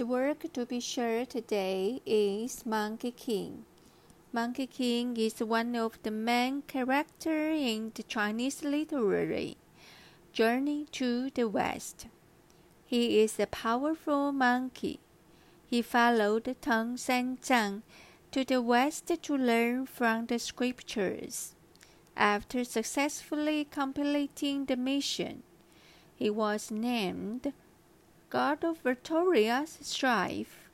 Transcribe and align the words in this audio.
first 0.00 0.08
work 0.08 0.52
to 0.54 0.64
be 0.64 0.80
shared 0.80 1.28
today 1.28 2.00
is 2.06 2.64
Monkey 2.64 3.10
King. 3.10 3.64
Monkey 4.32 4.66
King 4.66 5.14
is 5.18 5.40
one 5.40 5.76
of 5.76 5.98
the 6.02 6.10
main 6.10 6.62
characters 6.62 7.60
in 7.60 7.92
the 7.94 8.02
Chinese 8.04 8.62
literary 8.62 9.58
Journey 10.32 10.86
to 10.92 11.28
the 11.30 11.46
West. 11.48 12.06
He 12.86 13.20
is 13.20 13.38
a 13.38 13.46
powerful 13.46 14.32
monkey. 14.32 15.00
He 15.66 15.82
followed 15.82 16.56
Tang 16.62 16.96
Sanzang 16.96 17.82
to 18.32 18.44
the 18.44 18.62
west 18.62 19.12
to 19.22 19.36
learn 19.36 19.84
from 19.84 20.26
the 20.26 20.38
scriptures. 20.38 21.54
After 22.16 22.64
successfully 22.64 23.66
completing 23.70 24.64
the 24.64 24.76
mission, 24.76 25.42
he 26.16 26.30
was 26.30 26.70
named 26.70 27.52
God 28.30 28.62
of 28.62 28.78
Victorious 28.78 29.78
Strife. 29.82 30.70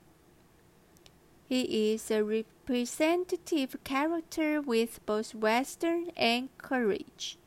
He 1.48 1.94
is 1.94 2.10
a 2.10 2.22
representative 2.22 3.78
character 3.82 4.60
with 4.60 5.00
both 5.06 5.34
Western 5.34 6.10
and 6.18 6.50
courage. 6.58 7.38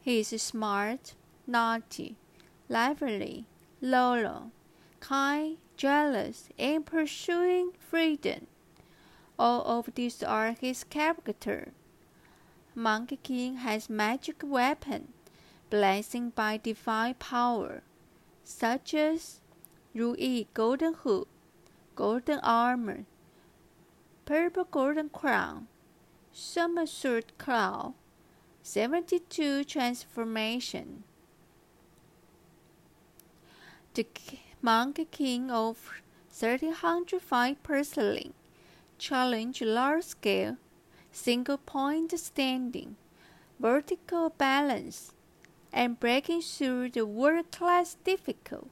He 0.00 0.20
is 0.20 0.28
smart, 0.40 1.12
naughty, 1.46 2.16
lively, 2.70 3.44
loyal, 3.82 4.52
kind, 5.00 5.58
jealous, 5.76 6.48
and 6.58 6.86
pursuing 6.86 7.72
freedom. 7.78 8.46
All 9.38 9.60
of 9.66 9.94
these 9.94 10.22
are 10.22 10.52
his 10.58 10.82
character. 10.82 11.72
Monkey 12.74 13.18
King 13.22 13.56
has 13.56 13.90
magic 13.90 14.42
weapon, 14.42 15.08
blessing 15.68 16.30
by 16.30 16.56
divine 16.56 17.16
power, 17.18 17.82
such 18.48 18.94
as 18.94 19.40
Ruyi 19.92 20.46
golden 20.54 20.94
hood, 20.94 21.26
golden 21.96 22.38
armor, 22.44 23.04
purple 24.24 24.62
golden 24.70 25.08
crown, 25.08 25.66
somersault 26.32 27.36
Cloud, 27.38 27.94
72 28.62 29.64
transformation. 29.64 31.02
The 33.94 34.06
Monkey 34.62 35.06
King 35.06 35.50
of 35.50 35.90
1305 36.28 37.60
porcelain 37.64 38.32
challenge 38.96 39.60
large 39.60 40.04
scale, 40.04 40.56
single 41.10 41.58
point 41.58 42.16
standing, 42.16 42.94
vertical 43.58 44.30
balance, 44.30 45.12
and 45.72 46.00
breaking 46.00 46.42
through 46.42 46.90
the 46.90 47.06
world 47.06 47.50
class 47.50 47.96
difficult 48.04 48.68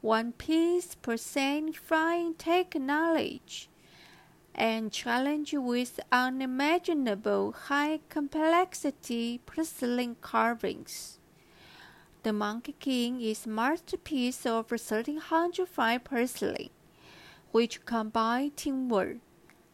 one 0.00 0.32
piece 0.32 0.94
percent 0.94 1.76
flying 1.76 2.32
take 2.34 2.74
knowledge 2.78 3.68
and 4.54 4.92
challenge 4.92 5.52
with 5.54 6.00
unimaginable 6.10 7.52
high 7.52 8.00
complexity 8.08 9.40
porcelain 9.46 10.16
carvings. 10.20 11.18
The 12.24 12.32
Monkey 12.32 12.74
King 12.78 13.20
is 13.20 13.46
masterpiece 13.46 14.44
of 14.44 14.70
1305 14.70 16.04
porcelain, 16.04 16.70
which 17.52 17.84
combine 17.84 18.50
teamwork, 18.50 19.18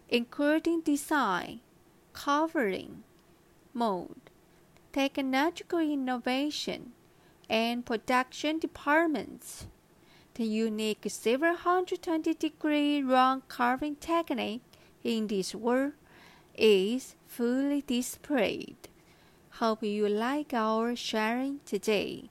including 0.09 0.83
design, 0.83 1.61
covering, 2.13 3.05
mold, 3.73 4.31
technological 4.95 5.81
innovation, 5.81 6.93
and 7.51 7.85
production 7.85 8.61
departments. 8.61 9.67
The 10.35 10.45
unique 10.45 11.05
720 11.09 12.33
degree 12.35 13.03
round 13.03 13.49
carving 13.49 13.97
technique 13.97 14.63
in 15.03 15.27
this 15.27 15.53
work 15.53 15.95
is 16.57 17.17
fully 17.27 17.83
displayed. 17.83 18.77
Hope 19.59 19.83
you 19.83 20.09
like 20.09 20.55
our 20.55 20.95
sharing 20.95 21.59
today. 21.67 22.31